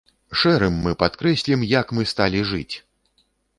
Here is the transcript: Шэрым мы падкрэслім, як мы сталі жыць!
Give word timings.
Шэрым 0.43 0.79
мы 0.85 0.93
падкрэслім, 1.03 1.67
як 1.81 1.95
мы 1.99 2.09
сталі 2.15 2.43
жыць! 2.53 2.75